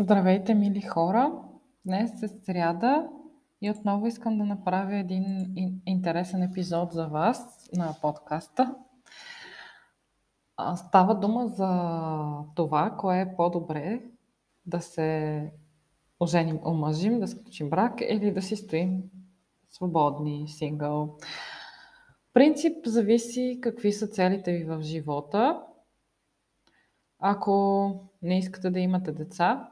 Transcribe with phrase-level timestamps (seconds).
[0.00, 1.32] Здравейте, мили хора!
[1.86, 3.08] Днес е сряда
[3.60, 5.54] и отново искам да направя един
[5.86, 8.74] интересен епизод за вас на подкаста.
[10.76, 11.70] Става дума за
[12.54, 14.02] това, кое е по-добре
[14.66, 15.52] да се
[16.20, 19.02] оженим, омъжим, да сключим брак или да си стоим
[19.68, 21.16] свободни, сингъл.
[22.32, 25.62] Принцип зависи какви са целите ви в живота.
[27.18, 27.92] Ако
[28.22, 29.70] не искате да имате деца,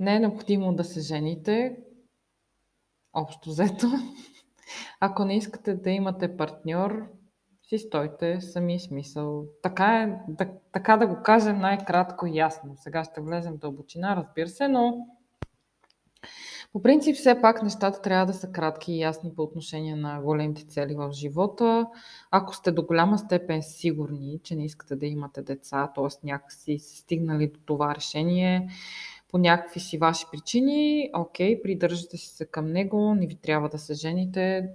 [0.00, 1.76] не е необходимо да се жените,
[3.12, 3.86] общо взето.
[5.00, 7.06] Ако не искате да имате партньор,
[7.62, 9.44] си стойте сами смисъл.
[9.62, 12.74] Така, е, да, така да го кажем най-кратко и ясно.
[12.76, 15.06] Сега ще влезем в дълбочина, разбира се, но
[16.72, 20.66] по принцип все пак нещата трябва да са кратки и ясни по отношение на големите
[20.66, 21.86] цели в живота.
[22.30, 26.26] Ако сте до голяма степен сигурни, че не искате да имате деца, т.е.
[26.26, 28.68] някакси сте стигнали до това решение,
[29.28, 33.94] по някакви си ваши причини, окей, придържате се към него, не ви трябва да се
[33.94, 34.70] жените.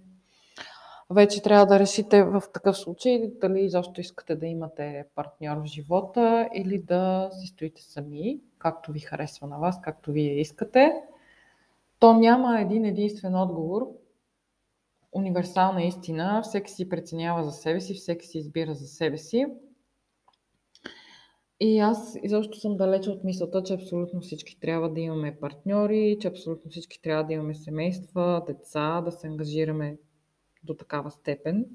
[1.10, 6.50] Вече трябва да решите в такъв случай дали изобщо искате да имате партньор в живота
[6.56, 10.94] или да си стоите сами, както ви харесва на вас, както вие искате.
[12.00, 13.88] То няма един единствен отговор,
[15.12, 19.46] универсална истина, всеки си преценява за себе си, всеки си избира за себе си.
[21.64, 26.28] И аз изобщо съм далече от мисълта, че абсолютно всички трябва да имаме партньори, че
[26.28, 29.98] абсолютно всички трябва да имаме семейства, деца, да се ангажираме
[30.64, 31.66] до такава степен.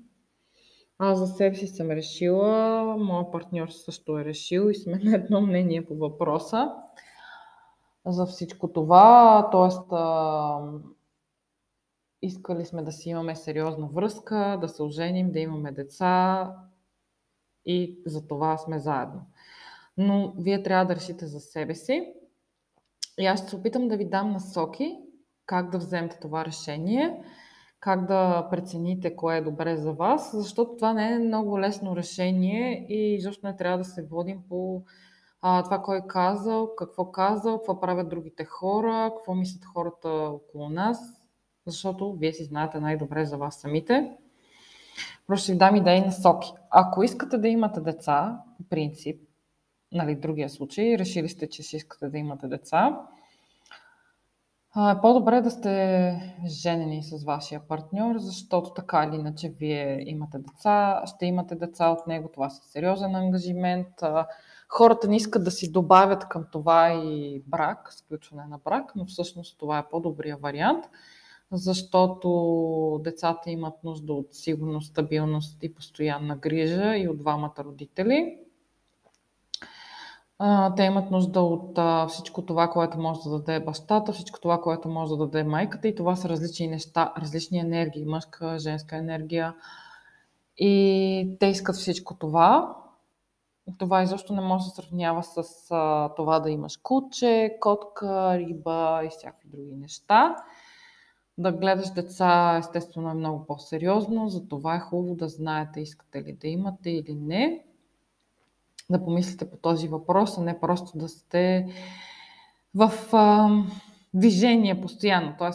[0.98, 5.40] Аз за себе си съм решила, моят партньор също е решил и сме на едно
[5.40, 6.72] мнение по въпроса
[8.06, 9.48] за всичко това.
[9.52, 10.60] Тоест, а,
[12.22, 16.52] искали сме да си имаме сериозна връзка, да се оженим, да имаме деца
[17.66, 19.20] и за това сме заедно
[19.96, 22.12] но вие трябва да решите за себе си.
[23.18, 24.98] И аз ще се опитам да ви дам насоки
[25.46, 27.24] как да вземете това решение,
[27.80, 32.86] как да прецените кое е добре за вас, защото това не е много лесно решение
[32.88, 34.82] и защо не трябва да се водим по
[35.42, 40.68] а, това кой е казал, какво казал, какво правят другите хора, какво мислят хората около
[40.68, 40.98] нас,
[41.66, 44.12] защото вие си знаете най-добре за вас самите.
[45.26, 46.52] Просто ще ви дам идеи насоки.
[46.70, 49.25] Ако искате да имате деца, по принцип,
[49.92, 53.00] нали, другия случай, решили сте, че си искате да имате деца,
[54.76, 61.02] е по-добре да сте женени с вашия партньор, защото така или иначе вие имате деца,
[61.06, 63.88] ще имате деца от него, това е сериозен ангажимент.
[64.68, 69.58] Хората не искат да си добавят към това и брак, сключване на брак, но всъщност
[69.58, 70.84] това е по-добрия вариант,
[71.52, 78.38] защото децата имат нужда от сигурност, стабилност и постоянна грижа и от двамата родители.
[80.76, 81.78] Те имат нужда от
[82.10, 85.94] всичко това, което може да даде бащата, всичко това, което може да даде майката и
[85.94, 89.54] това са различни неща, различни енергии, мъжка, женска енергия.
[90.58, 92.76] И те искат всичко това.
[93.78, 99.02] Това изобщо не може да се сравнява с а, това да имаш куче, котка, риба
[99.04, 100.36] и всякакви други неща.
[101.38, 106.48] Да гледаш деца, естествено, е много по-сериозно, затова е хубаво да знаете искате ли да
[106.48, 107.65] имате или не
[108.90, 111.66] да помислите по този въпрос, а не просто да сте
[112.74, 113.48] в а,
[114.14, 115.34] движение постоянно.
[115.38, 115.50] Т.е.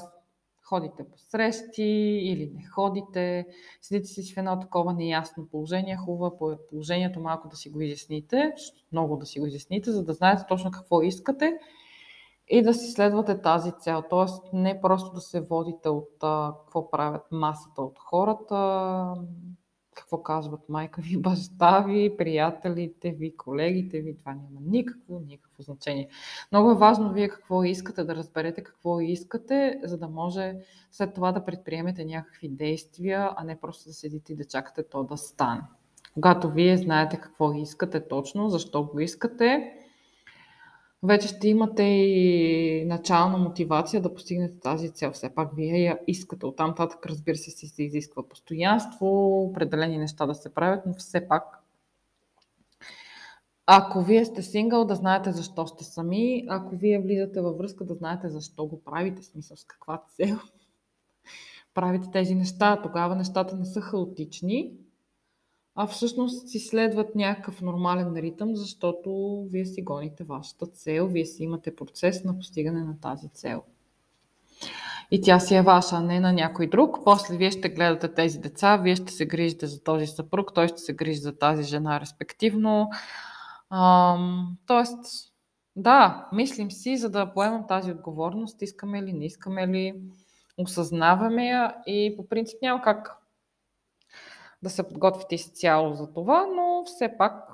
[0.64, 1.84] ходите по срещи
[2.24, 3.48] или не ходите,
[3.82, 5.98] седите си в едно такова неясно положение.
[5.98, 8.54] Хубаво е положението малко да си го изясните,
[8.92, 11.58] много да си го изясните, за да знаете точно какво искате
[12.48, 14.04] и да си следвате тази цел.
[14.10, 19.06] Тоест не просто да се водите от а, какво правят масата от хората,
[19.96, 24.18] какво казват майка ви, баща ви, приятелите ви, колегите ви.
[24.18, 26.10] Това няма никакво, никакво значение.
[26.52, 30.56] Много е важно вие какво искате, да разберете какво искате, за да може
[30.92, 35.04] след това да предприемете някакви действия, а не просто да седите и да чакате то
[35.04, 35.62] да стане.
[36.14, 39.74] Когато вие знаете какво искате точно, защо го искате,
[41.04, 45.12] вече ще имате и начална мотивация да постигнете тази цел.
[45.12, 46.46] Все пак вие я искате.
[46.46, 49.08] Оттам нататък, разбира се, си се изисква постоянство,
[49.44, 51.62] определени неща да се правят, но все пак
[53.74, 56.46] ако вие сте сингъл, да знаете защо сте сами.
[56.50, 60.38] Ако вие влизате във връзка, да знаете защо го правите, смисъл с каква цел
[61.74, 62.82] правите тези неща.
[62.82, 64.74] Тогава нещата не са хаотични,
[65.76, 71.44] а всъщност си следват някакъв нормален ритъм, защото вие си гоните вашата цел, вие си
[71.44, 73.64] имате процес на постигане на тази цел.
[75.12, 76.98] И тя си е ваша, а не на някой друг.
[77.06, 80.78] После вие ще гледате тези деца, вие ще се грижите за този съпруг, той ще
[80.78, 82.90] се грижи за тази жена респективно.
[83.70, 85.32] Ам, тоест,
[85.76, 89.94] Да, мислим си, за да поемам тази отговорност, искаме ли, не искаме ли,
[90.58, 93.18] осъзнаваме я и по принцип няма как
[94.64, 97.50] да се подготвите изцяло за това, но все пак,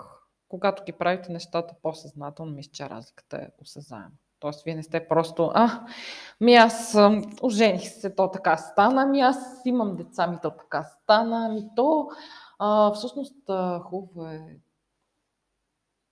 [0.50, 4.12] когато ги правите нещата по-съзнателно, мисля, че разликата е осъзнаема.
[4.39, 5.86] Тоест, вие не сте просто, а,
[6.42, 6.98] ми аз
[7.42, 12.09] ожених се, то така стана, ми аз имам деца, ми то така стана, ми то
[12.59, 13.36] а, всъщност
[13.83, 14.59] хубаво е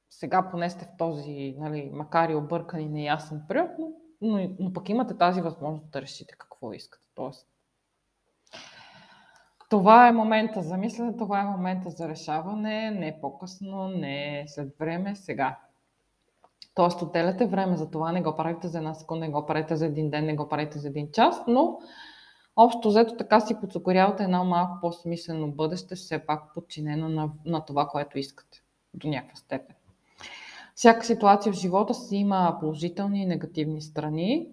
[0.10, 4.74] сега поне сте в този, нали, макар и объркан и неясен период, но, но, но
[4.74, 7.08] пък имате тази възможност да решите какво искате.
[7.16, 7.48] Тоест,
[9.70, 15.16] това е момента за мислене, това е момента за решаване, не по-късно, не след време,
[15.16, 15.58] сега.
[16.76, 19.86] Тоест, отделяте време за това, не го правите за една секунда, не го правите за
[19.86, 21.80] един ден, не го правите за един час, но
[22.56, 27.88] общо взето така си подсокорявате едно малко по-смислено бъдеще, все пак подчинено на, на това,
[27.88, 28.64] което искате
[28.94, 29.76] до някаква степен.
[30.76, 34.48] Всяка ситуация в живота си има положителни и негативни страни,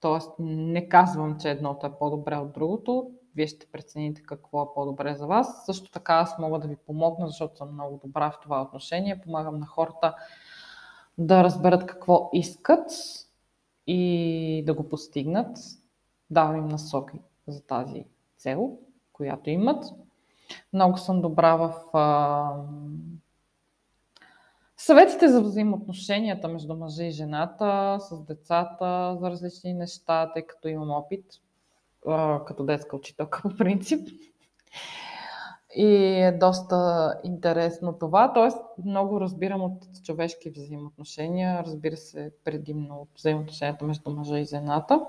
[0.00, 0.42] т.е.
[0.42, 5.26] не казвам, че едното е по-добре от другото, вие ще прецените какво е по-добре за
[5.26, 5.66] вас.
[5.66, 9.20] Също така аз мога да ви помогна, защото съм много добра в това отношение.
[9.20, 10.14] Помагам на хората
[11.18, 12.90] да разберат какво искат
[13.86, 15.58] и да го постигнат.
[16.30, 18.04] Давам им насоки за тази
[18.36, 18.78] цел,
[19.12, 19.84] която имат.
[20.72, 22.52] Много съм добра в а,
[24.76, 30.90] съветите за взаимоотношенията между мъжа и жената, с децата, за различни неща, тъй като имам
[30.90, 31.24] опит
[32.46, 34.08] като детска учителка по принцип.
[35.76, 35.86] И
[36.22, 38.32] е доста интересно това.
[38.32, 45.00] Тоест, много разбирам от човешки взаимоотношения, разбира се, предимно от взаимоотношенията между мъжа и жената.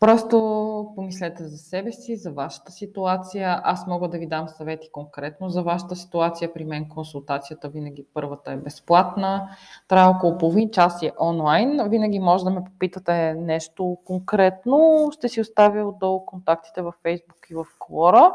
[0.00, 0.38] Просто
[0.94, 3.60] помислете за себе си, за вашата ситуация.
[3.64, 6.52] Аз мога да ви дам съвети конкретно за вашата ситуация.
[6.52, 9.48] При мен консултацията винаги първата е безплатна.
[9.88, 11.88] Трябва около половин час е онлайн.
[11.88, 15.08] Винаги може да ме попитате нещо конкретно.
[15.12, 18.32] Ще си оставя отдолу контактите във Facebook и в Quora.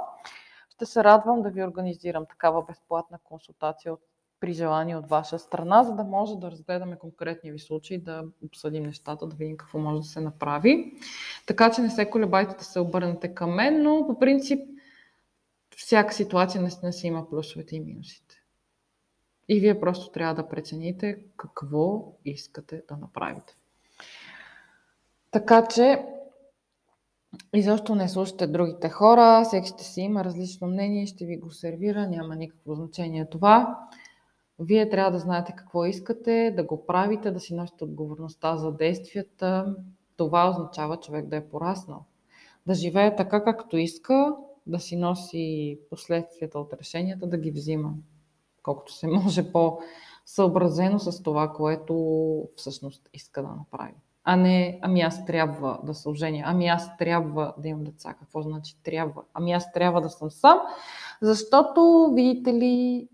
[0.69, 3.99] Ще се радвам да ви организирам такава безплатна консултация от
[4.41, 8.83] при желание от ваша страна, за да може да разгледаме конкретни ви случаи, да обсъдим
[8.83, 10.93] нещата, да видим какво може да се направи.
[11.45, 14.59] Така че не се колебайте да се обърнете към мен, но по принцип
[15.77, 18.35] всяка ситуация наистина си има плюсовете и минусите.
[19.47, 23.57] И вие просто трябва да прецените какво искате да направите.
[25.31, 26.05] Така че
[27.53, 32.07] изобщо не слушате другите хора, всеки ще си има различно мнение, ще ви го сервира,
[32.07, 33.79] няма никакво значение това.
[34.61, 39.75] Вие трябва да знаете какво искате, да го правите, да си носите отговорността за действията.
[40.17, 42.05] Това означава човек да е пораснал.
[42.67, 44.35] Да живее така, както иска,
[44.67, 47.93] да си носи последствията от решенията, да ги взима
[48.63, 51.95] колкото се може по-съобразено с това, което
[52.55, 53.93] всъщност иска да направи.
[54.23, 58.13] А не, ами аз трябва да се оженя, ами аз трябва да имам деца.
[58.13, 59.21] Какво значи трябва?
[59.33, 60.59] Ами аз трябва да съм сам,
[61.21, 63.07] защото, видите ли,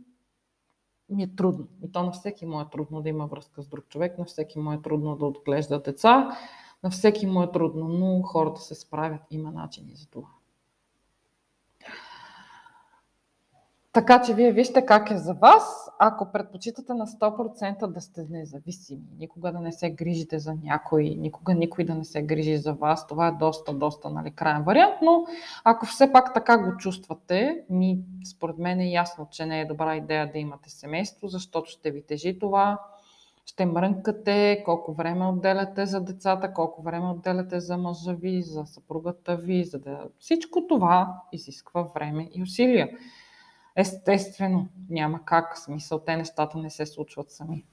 [1.09, 1.67] ми е трудно.
[1.83, 4.59] И то на всеки му е трудно да има връзка с друг човек, на всеки
[4.59, 6.37] му е трудно да отглежда деца,
[6.83, 10.27] на всеки му е трудно, но хората се справят, има начини за това.
[13.97, 15.89] Така че вие вижте как е за вас.
[15.99, 21.53] Ако предпочитате на 100% да сте независими, никога да не се грижите за някой, никога
[21.53, 25.25] никой да не се грижи за вас, това е доста, доста нали, крайен вариант, но
[25.63, 29.95] ако все пак така го чувствате, ми, според мен е ясно, че не е добра
[29.95, 32.79] идея да имате семейство, защото ще ви тежи това,
[33.45, 39.35] ще мрънкате, колко време отделяте за децата, колко време отделяте за мъжа ви, за съпругата
[39.35, 40.03] ви, за да...
[40.19, 42.89] Всичко това изисква време и усилия.
[43.77, 45.57] Естествено, няма как.
[45.57, 47.65] Смисъл, те нещата не се случват сами.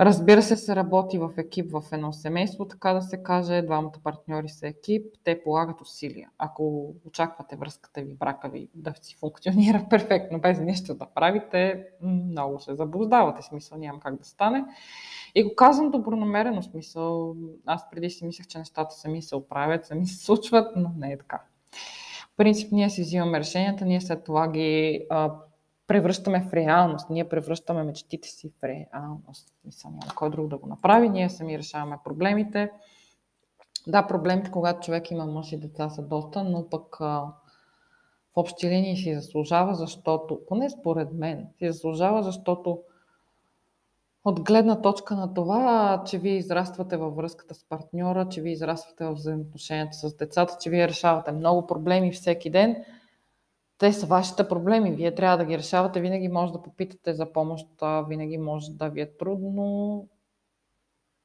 [0.00, 3.62] Разбира се, се работи в екип в едно семейство, така да се каже.
[3.62, 6.30] Двамата партньори са екип, те полагат усилия.
[6.38, 12.60] Ако очаквате връзката ви, брака ви да си функционира перфектно, без нищо да правите, много
[12.60, 13.42] се заблуждавате.
[13.42, 14.64] Смисъл, няма как да стане.
[15.34, 17.36] И го казвам добронамерено смисъл.
[17.66, 21.18] Аз преди си мислех, че нещата сами се оправят, сами се случват, но не е
[21.18, 21.42] така
[22.36, 25.32] принцип ние си взимаме решенията, ние след това ги а,
[25.86, 27.10] превръщаме в реалност.
[27.10, 29.48] Ние превръщаме мечтите си в реалност.
[29.64, 31.08] Мисля, няма кой друг да го направи.
[31.08, 32.70] Ние сами решаваме проблемите.
[33.86, 37.20] Да, проблемите, когато човек има мъж и деца са доста, но пък а,
[38.34, 42.82] в общи линии си заслужава, защото, поне според мен, си заслужава, защото
[44.24, 49.04] от гледна точка на това, че вие израствате във връзката с партньора, че вие израствате
[49.04, 52.84] в взаимоотношенията с децата, че вие решавате много проблеми всеки ден,
[53.78, 54.92] те са вашите проблеми.
[54.92, 56.00] Вие трябва да ги решавате.
[56.00, 57.68] Винаги може да попитате за помощ.
[58.08, 60.08] Винаги може да ви е трудно.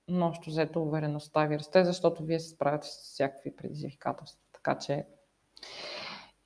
[0.08, 4.40] Но общо взето увереността ви расте, защото вие се справяте с всякакви предизвикателства.
[4.54, 5.06] Така че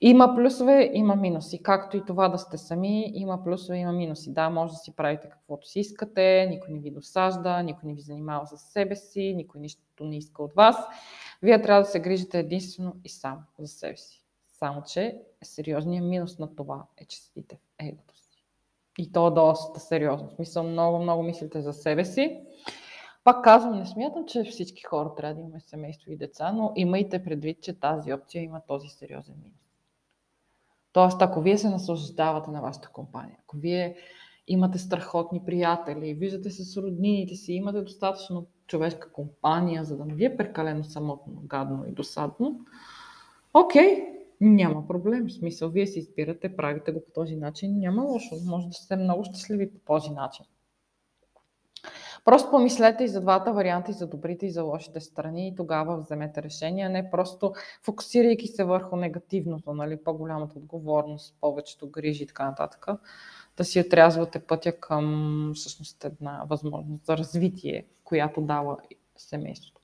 [0.05, 1.63] има плюсове, има минуси.
[1.63, 4.33] Както и това да сте сами, има плюсове, има минуси.
[4.33, 8.01] Да, може да си правите каквото си искате, никой не ви досажда, никой не ви
[8.01, 10.75] занимава с себе си, никой нищо не иска от вас.
[11.41, 14.24] Вие трябва да се грижите единствено и само за себе си.
[14.48, 18.43] Само, че сериозният минус на това е, че седите в егото си.
[18.98, 20.29] И то е доста сериозно.
[20.29, 22.41] В смисъл, много, много мислите за себе си.
[23.24, 27.24] Пак казвам, не смятам, че всички хора трябва да имаме семейство и деца, но имайте
[27.24, 29.62] предвид, че тази опция има този сериозен минус.
[30.94, 33.96] Тоест, ако вие се наслаждавате на вашата компания, ако вие
[34.48, 40.14] имате страхотни приятели, виждате се с роднините си, имате достатъчно човешка компания, за да не
[40.14, 42.60] ви е прекалено самотно, гадно и досадно,
[43.54, 45.28] окей, няма проблем.
[45.28, 48.36] В смисъл, вие си избирате, правите го по този начин, няма лошо.
[48.46, 50.46] Може да сте много щастливи по този начин.
[52.25, 55.98] Просто помислете и за двата варианта, и за добрите, и за лошите страни, и тогава
[55.98, 62.46] вземете решение, не просто фокусирайки се върху негативното, нали, по-голямата отговорност, повечето грижи и така
[62.46, 62.88] нататък,
[63.58, 68.77] да си отрязвате пътя към всъщност една възможност за развитие, която дава
[69.18, 69.82] семейството.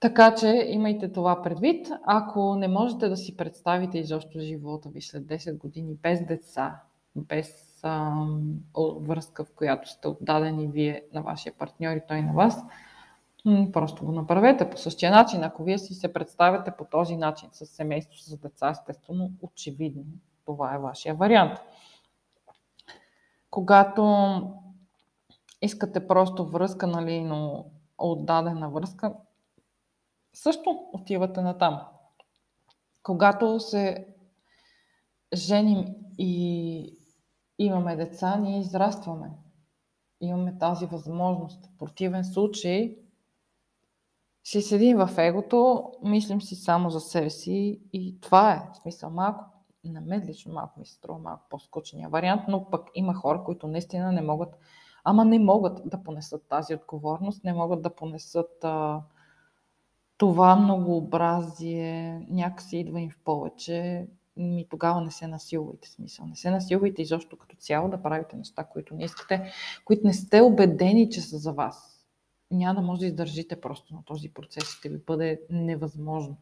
[0.00, 1.88] Така че имайте това предвид.
[2.04, 6.80] Ако не можете да си представите изобщо живота ви след 10 години без деца,
[7.16, 7.65] без
[9.00, 12.64] връзка, в която сте отдадени вие на вашия партньор и той на вас,
[13.72, 15.44] просто го направете по същия начин.
[15.44, 20.04] Ако вие си се представяте по този начин с семейство, с деца, естествено, очевидно,
[20.44, 21.58] това е вашия вариант.
[23.50, 24.40] Когато
[25.62, 27.66] искате просто връзка, нали, но
[27.98, 29.14] отдадена връзка,
[30.32, 31.80] също отивате на там.
[33.02, 34.06] Когато се
[35.34, 35.84] женим
[36.18, 36.95] и
[37.58, 39.30] имаме деца, ние израстваме.
[40.20, 41.66] Имаме тази възможност.
[41.66, 42.96] В противен случай
[44.44, 48.68] си седим в егото, мислим си само за себе си и това е.
[48.72, 49.44] В смисъл малко,
[49.84, 53.68] на мен лично малко ми се струва малко по-скучния вариант, но пък има хора, които
[53.68, 54.58] наистина не могат,
[55.04, 59.02] ама не могат да понесат тази отговорност, не могат да понесат а,
[60.16, 64.06] това многообразие, някакси идва им в повече
[64.36, 65.88] ми тогава не се насилвайте.
[65.88, 66.26] Смисъл.
[66.26, 69.52] Не се насилвайте изобщо като цяло да правите неща, които не искате,
[69.84, 72.06] които не сте убедени, че са за вас.
[72.50, 74.64] Няма да може да издържите просто на този процес.
[74.64, 76.36] Ще ви бъде невъзможно.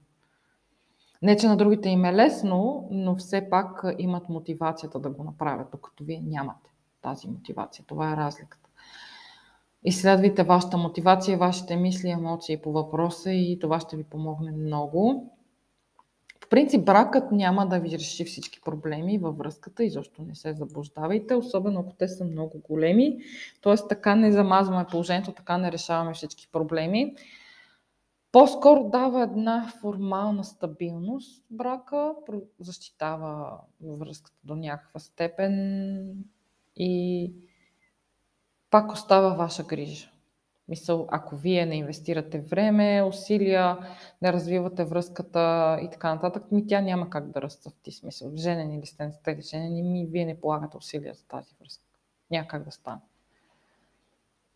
[1.23, 5.69] Не, че на другите им е лесно, но все пак имат мотивацията да го направят,
[5.73, 6.71] докато вие нямате
[7.03, 7.85] тази мотивация.
[7.87, 8.69] Това е разликата.
[9.85, 15.31] Изследвайте вашата мотивация, вашите мисли, емоции по въпроса и това ще ви помогне много.
[16.45, 20.53] По принцип, бракът няма да ви реши всички проблеми във връзката и защо не се
[20.53, 23.19] заблуждавайте, особено ако те са много големи.
[23.61, 27.15] Тоест, така не замазваме положението, така не решаваме всички проблеми.
[28.33, 32.15] По-скоро дава една формална стабилност брака,
[32.61, 36.25] защитава връзката до някаква степен
[36.77, 37.33] и
[38.71, 40.14] пак остава ваша грижа.
[40.69, 43.79] Мисъл, ако вие не инвестирате време, усилия,
[44.23, 48.37] не развивате връзката и така нататък, ми тя няма как да разцъфти смисъл.
[48.37, 51.85] Женени ли сте, не сте ли женени, ми вие не полагате усилия за тази връзка.
[52.31, 53.01] Няма как да стане.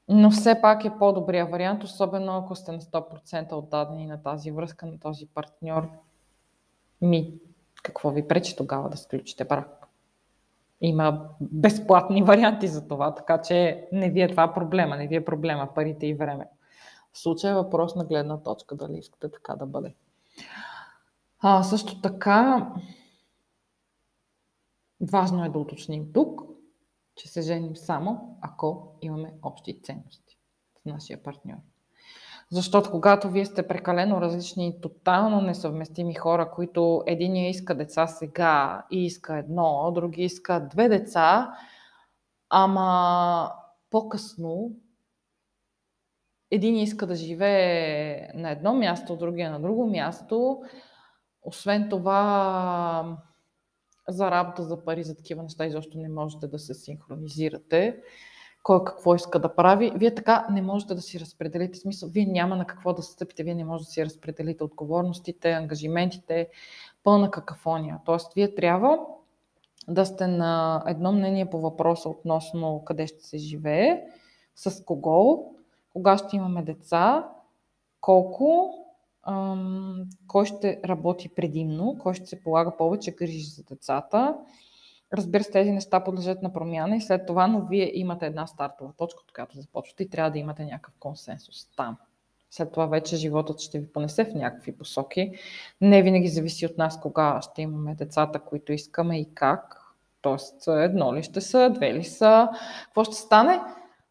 [0.08, 4.86] Но все пак е по-добрия вариант, особено ако сте на 100% отдадени на тази връзка,
[4.86, 5.90] на този партньор.
[7.00, 7.34] Ми,
[7.82, 9.77] какво ви пречи тогава да сключите брак?
[10.80, 15.25] Има безплатни варианти за това, така че не ви е това проблема, не ви е
[15.25, 16.49] проблема парите и време.
[17.12, 19.94] В случая е въпрос на гледна точка, дали искате така да бъде.
[21.40, 22.73] А, също така,
[25.12, 26.42] важно е да уточним тук,
[27.14, 30.38] че се женим само ако имаме общи ценности
[30.82, 31.58] с нашия партньор.
[32.50, 38.87] Защото когато вие сте прекалено различни и тотално несъвместими хора, които единия иска деца сега
[38.90, 41.55] и иска едно, други иска две деца,
[42.50, 43.52] ама
[43.90, 44.71] по-късно
[46.50, 50.62] един иска да живее на едно място, другия на друго място.
[51.43, 53.19] Освен това,
[54.09, 58.02] за работа, за пари, за такива неща изобщо не можете да се синхронизирате
[58.68, 59.92] кой какво иска да прави.
[59.96, 62.08] Вие така не можете да си разпределите смисъл.
[62.08, 66.48] Вие няма на какво да стъпите, вие не можете да си разпределите отговорностите, ангажиментите,
[67.04, 68.00] пълна какафония.
[68.04, 68.98] Тоест, вие трябва
[69.88, 74.02] да сте на едно мнение по въпроса относно къде ще се живее,
[74.54, 75.52] с кого,
[75.92, 77.28] кога ще имаме деца,
[78.00, 78.75] колко
[80.26, 84.37] кой ще работи предимно, кой ще се полага повече грижи за децата.
[85.12, 88.92] Разбира се, тези неща подлежат на промяна и след това, но вие имате една стартова
[88.92, 91.96] точка, от която започвате и трябва да имате някакъв консенсус там.
[92.50, 95.32] След това вече животът ще ви понесе в някакви посоки.
[95.80, 99.84] Не винаги зависи от нас кога ще имаме децата, които искаме и как.
[100.22, 102.48] Тоест, едно ли ще са, две ли са,
[102.84, 103.60] какво ще стане.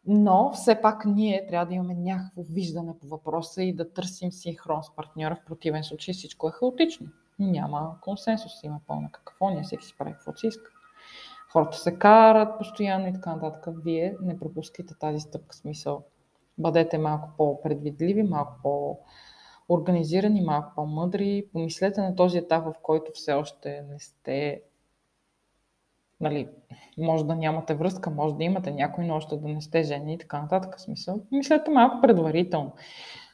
[0.06, 4.82] Но все пак ние трябва да имаме някакво виждане по въпроса и да търсим синхрон
[4.82, 5.36] с партньора.
[5.36, 7.06] В противен случай всичко е хаотично.
[7.38, 10.70] Няма консенсус, има пълна какафония, всеки си прави каквото си иска.
[11.52, 13.74] Хората се карат постоянно и така нататък.
[13.84, 16.04] Вие не пропускайте тази стъпка смисъл
[16.58, 21.48] бъдете малко по-предвидливи, малко по-организирани, малко по-мъдри.
[21.52, 24.62] Помислете на този етап, в който все още не сте
[26.20, 26.48] нали,
[26.98, 30.18] може да нямате връзка, може да имате някой, но още да не сте жени и
[30.18, 30.80] така нататък.
[30.80, 31.20] Смисъл.
[31.32, 32.72] Мислете малко предварително.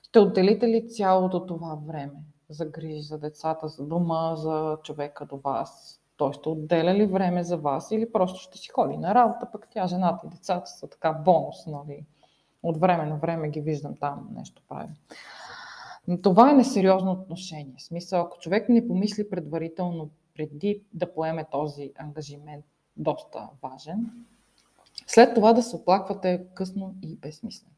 [0.02, 5.36] Ще отделите ли цялото това време за грижи за децата, за дома, за човека до
[5.36, 6.00] вас?
[6.16, 9.68] Той ще отделя ли време за вас или просто ще си ходи на работа, пък
[9.70, 12.04] тя, жената и децата са така бонус, нали?
[12.62, 14.94] От време на време ги виждам там, нещо правим.
[16.22, 17.74] Това е несериозно отношение.
[17.78, 22.64] В смисъл, ако човек не помисли предварително преди да поеме този ангажимент,
[22.96, 24.10] доста важен,
[25.06, 27.74] след това да се оплаквате късно и безсмислено.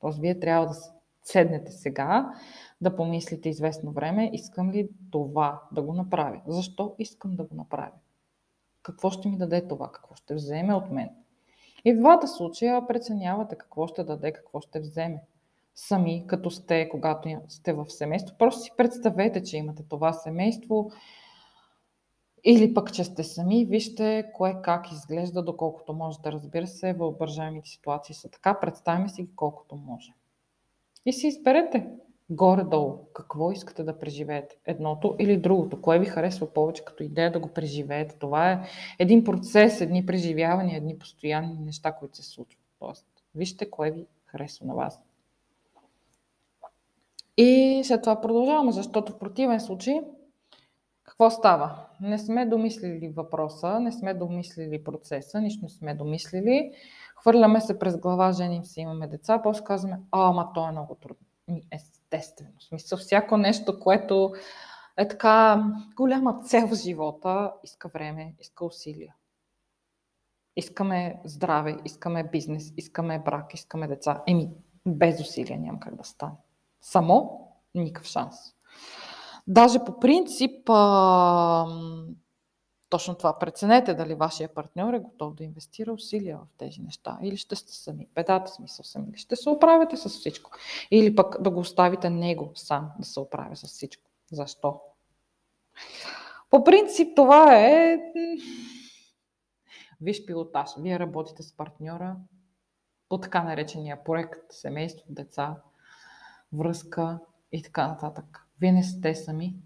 [0.00, 0.74] Тоест, вие трябва да
[1.32, 2.34] седнете сега,
[2.80, 6.40] да помислите известно време, искам ли това да го направя?
[6.46, 7.92] Защо искам да го направя?
[8.82, 9.92] Какво ще ми даде това?
[9.92, 11.10] Какво ще вземе от мен?
[11.84, 15.22] И в двата случая преценявате какво ще даде, какво ще вземе.
[15.74, 20.90] Сами, като сте, когато сте в семейство, просто си представете, че имате това семейство
[22.44, 26.32] или пък, че сте сами, вижте кое как изглежда, доколкото можете.
[26.32, 30.12] Разбира се, въображаемите ситуации са така, представяме си ги колкото може.
[31.08, 31.86] И си изберете
[32.30, 34.56] горе-долу какво искате да преживеете.
[34.66, 35.80] Едното или другото.
[35.80, 38.16] Кое ви харесва повече като идея да го преживеете.
[38.18, 38.60] Това е
[38.98, 42.64] един процес, едни преживявания, едни постоянни неща, които се случват.
[42.78, 45.00] Тоест, вижте кое ви харесва на вас.
[47.36, 50.00] И след това продължаваме, защото в противен случай
[51.04, 51.86] какво става?
[52.00, 56.72] Не сме домислили въпроса, не сме домислили процеса, нищо не сме домислили.
[57.20, 60.94] Хвърляме се през глава, женим се, имаме деца, после казваме, а, ама то е много
[60.94, 61.26] трудно.
[61.72, 62.60] Естествено.
[62.60, 64.32] Смисъл, всяко нещо, което
[64.96, 65.64] е така
[65.96, 69.14] голяма цел в живота, иска време, иска усилия.
[70.56, 74.22] Искаме здраве, искаме бизнес, искаме брак, искаме деца.
[74.26, 74.50] Еми,
[74.86, 76.36] без усилия няма как да стане.
[76.80, 77.40] Само
[77.74, 78.36] никакъв шанс.
[79.46, 81.66] Даже по принцип, а,
[82.88, 87.18] точно това преценете дали вашия партньор е готов да инвестира усилия в тези неща.
[87.22, 88.08] Или ще сте сами.
[88.14, 89.16] Бедата смисъл сами.
[89.16, 90.50] Ще се оправите с всичко.
[90.90, 94.10] Или пък да го оставите него сам да се оправя с всичко.
[94.32, 94.80] Защо?
[96.50, 97.98] По принцип това е
[100.00, 100.70] виж пилотаж.
[100.78, 102.16] Вие работите с партньора
[103.08, 105.56] по така наречения проект, семейство, деца,
[106.52, 107.18] връзка
[107.52, 108.46] и така нататък.
[108.60, 109.56] Вие не сте сами.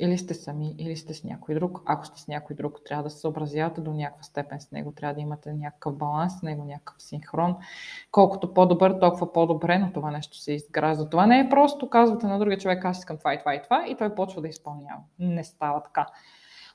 [0.00, 1.82] Или сте сами, или сте с някой друг.
[1.86, 4.92] Ако сте с някой друг, трябва да се съобразявате до някаква степен с него.
[4.92, 7.56] Трябва да имате някакъв баланс с него, някакъв синхрон.
[8.10, 11.10] Колкото по-добър, толкова по-добре, но това нещо се изгражда.
[11.10, 13.86] Това не е просто казвате на другия човек, аз искам това и това и това,
[13.88, 15.00] и той почва да изпълнява.
[15.18, 16.06] Не става така.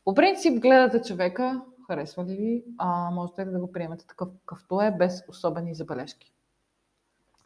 [0.06, 4.92] По принцип, гледате човека, харесва ли ви, а можете да го приемете такъв, какъвто е,
[4.92, 6.34] без особени забележки.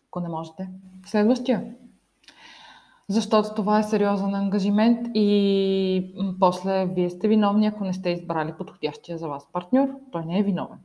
[0.08, 0.70] Ако не можете,
[1.06, 1.76] следващия.
[3.10, 9.18] Защото това е сериозен ангажимент и после вие сте виновни, ако не сте избрали подходящия
[9.18, 9.90] за вас партньор.
[10.12, 10.80] Той не е виновен.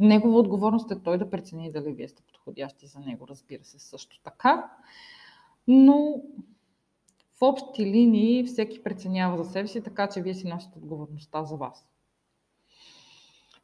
[0.00, 4.22] Негова отговорност е той да прецени дали вие сте подходящи за него, разбира се, също
[4.22, 4.70] така.
[5.68, 6.22] Но
[7.38, 11.56] в общи линии всеки преценява за себе си, така че вие си носите отговорността за
[11.56, 11.88] вас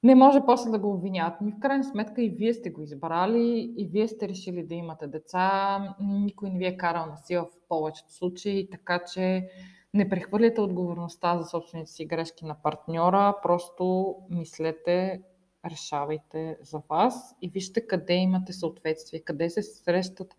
[0.05, 1.41] не може после да го обвиняват.
[1.41, 5.07] Ми в крайна сметка и вие сте го избрали, и вие сте решили да имате
[5.07, 9.49] деца, никой не ви е карал на сила в повечето случаи, така че
[9.95, 15.23] не прехвърляте отговорността за собствените си грешки на партньора, просто мислете,
[15.71, 20.37] решавайте за вас и вижте къде имате съответствие, къде се срещат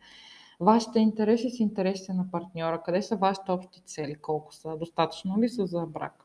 [0.59, 5.49] вашите интереси с интересите на партньора, къде са вашите общи цели, колко са, достатъчно ли
[5.49, 6.24] са за брак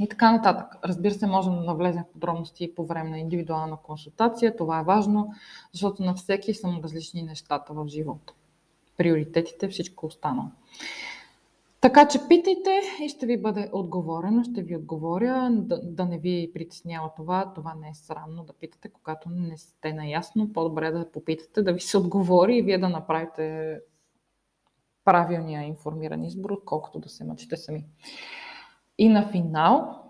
[0.00, 0.66] и така нататък.
[0.84, 4.56] Разбира се, можем да навлезем в подробности по време на индивидуална консултация.
[4.56, 5.32] Това е важно,
[5.72, 8.32] защото на всеки са различни нещата в живота.
[8.96, 10.48] Приоритетите, всичко останало.
[11.82, 16.50] Така че питайте и ще ви бъде отговорено, ще ви отговоря, да, да не ви
[16.54, 21.62] притеснява това, това не е срамно да питате, когато не сте наясно, по-добре да попитате,
[21.62, 23.78] да ви се отговори и вие да направите
[25.04, 27.84] правилния информиран избор, отколкото да се мъчите сами.
[28.98, 30.02] И на финал,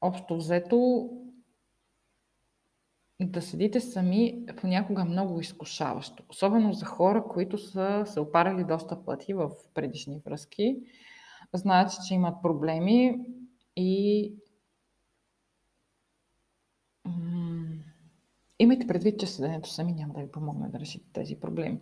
[0.00, 1.10] общо взето,
[3.20, 6.22] да седите сами понякога е много изкушаващо.
[6.28, 10.76] Особено за хора, които са се опарали доста пъти в предишни връзки.
[11.54, 13.20] Знаят, че имат проблеми
[13.76, 14.34] и
[18.58, 21.80] имайте предвид, че седенето сами няма да ви помогне да решите тези проблеми.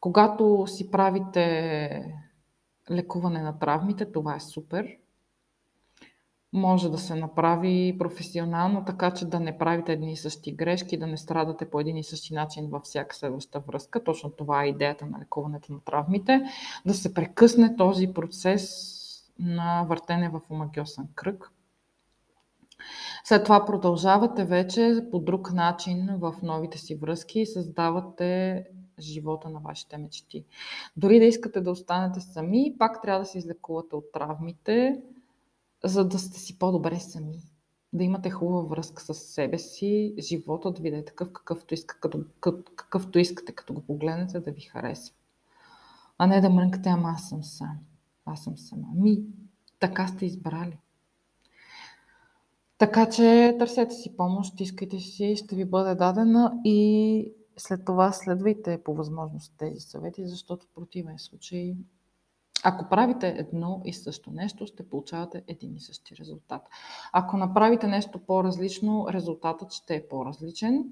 [0.00, 2.24] Когато си правите
[2.90, 4.98] лекуване на травмите, това е супер
[6.52, 11.06] може да се направи професионално, така че да не правите едни и същи грешки, да
[11.06, 14.04] не страдате по един и същи начин във всяка следваща връзка.
[14.04, 16.42] Точно това е идеята на лекуването на травмите.
[16.86, 18.98] Да се прекъсне този процес
[19.38, 21.50] на въртене в омагиосен кръг.
[23.24, 28.64] След това продължавате вече по друг начин в новите си връзки и създавате
[28.98, 30.44] живота на вашите мечти.
[30.96, 35.02] Дори да искате да останете сами, пак трябва да се излекувате от травмите,
[35.84, 37.38] за да сте си по-добре сами.
[37.92, 42.00] Да имате хубава връзка с себе си, живота да ви да е такъв какъвто, иска,
[42.00, 42.24] като,
[42.76, 45.14] какъвто искате, като го погледнете, да ви харесва.
[46.18, 47.78] А не да мрънкате, ама аз съм сам.
[48.24, 48.88] Аз съм сама.
[48.94, 49.22] Ми,
[49.78, 50.78] така сте избрали.
[52.78, 58.82] Така че търсете си помощ, искайте си, ще ви бъде дадена и след това следвайте
[58.84, 61.76] по възможност тези съвети, защото в противен случай
[62.64, 66.62] ако правите едно и също нещо, ще получавате един и същи резултат.
[67.12, 70.84] Ако направите нещо по-различно, резултатът ще е по-различен.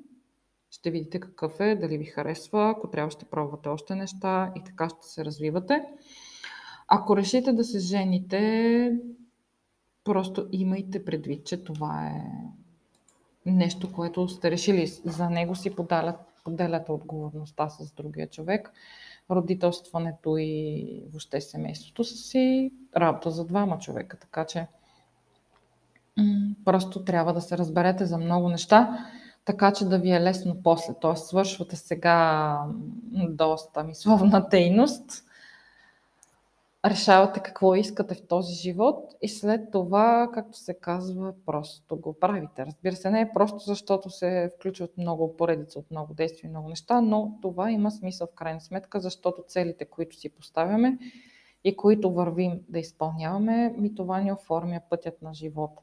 [0.70, 4.88] Ще видите какъв е, дали ви харесва, ако трябва ще пробвате още неща и така
[4.88, 5.85] ще се развивате.
[6.88, 8.92] Ако решите да се жените,
[10.04, 12.22] просто имайте предвид, че това е
[13.46, 14.87] нещо, което сте решили.
[14.87, 15.74] За него си
[16.44, 18.72] поделяте отговорността с другия човек
[19.31, 24.16] родителстването и въобще семейството са си работа за двама човека.
[24.18, 24.66] Така че
[26.64, 29.07] просто трябва да се разберете за много неща,
[29.44, 30.94] така че да ви е лесно после.
[31.03, 31.16] Т.е.
[31.16, 32.57] свършвате сега
[33.29, 35.24] доста мисловна дейност
[36.84, 42.66] решавате какво искате в този живот и след това, както се казва, просто го правите.
[42.66, 46.68] Разбира се, не е просто защото се включват много поредица от много действия и много
[46.68, 50.98] неща, но това има смисъл в крайна сметка, защото целите, които си поставяме
[51.64, 55.82] и които вървим да изпълняваме, ми това ни оформя пътят на живота.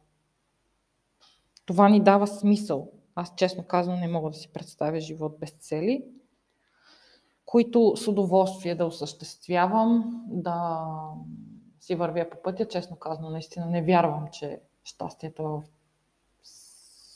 [1.66, 2.92] Това ни дава смисъл.
[3.16, 6.06] Аз честно казвам не мога да си представя живот без цели,
[7.48, 10.82] които с удоволствие да осъществявам, да
[11.80, 12.68] си вървя по пътя.
[12.68, 15.64] Честно казано, наистина не вярвам, че щастието е в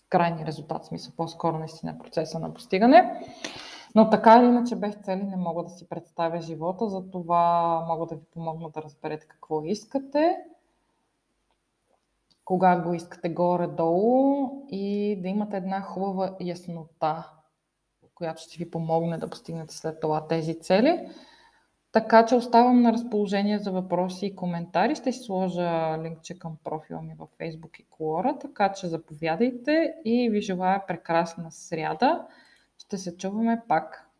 [0.09, 3.25] крайни резултат, смисъл по-скоро наистина е процеса на постигане.
[3.95, 8.15] Но така или иначе без цели не мога да си представя живота, затова мога да
[8.15, 10.37] ви помогна да разберете какво искате,
[12.45, 17.40] кога го искате горе-долу и да имате една хубава яснота
[18.21, 21.09] която ще ви помогне да постигнете след това тези цели.
[21.91, 24.95] Така че оставам на разположение за въпроси и коментари.
[24.95, 30.29] Ще си сложа линкче към профила ми във Facebook и Колора, така че заповядайте и
[30.29, 32.27] ви желая прекрасна сряда.
[32.77, 34.10] Ще се чуваме пак